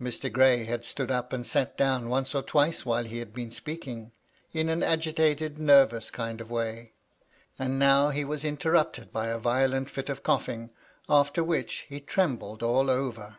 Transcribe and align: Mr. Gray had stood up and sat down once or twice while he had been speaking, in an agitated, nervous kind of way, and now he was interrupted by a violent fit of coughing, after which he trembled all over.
Mr. 0.00 0.32
Gray 0.32 0.64
had 0.64 0.84
stood 0.84 1.10
up 1.10 1.32
and 1.32 1.44
sat 1.44 1.76
down 1.76 2.08
once 2.08 2.36
or 2.36 2.42
twice 2.42 2.86
while 2.86 3.02
he 3.02 3.18
had 3.18 3.32
been 3.32 3.50
speaking, 3.50 4.12
in 4.52 4.68
an 4.68 4.80
agitated, 4.80 5.58
nervous 5.58 6.08
kind 6.08 6.40
of 6.40 6.52
way, 6.52 6.92
and 7.58 7.76
now 7.76 8.10
he 8.10 8.24
was 8.24 8.44
interrupted 8.44 9.12
by 9.12 9.26
a 9.26 9.38
violent 9.40 9.90
fit 9.90 10.08
of 10.08 10.22
coughing, 10.22 10.70
after 11.08 11.42
which 11.42 11.86
he 11.88 11.98
trembled 12.00 12.62
all 12.62 12.88
over. 12.88 13.38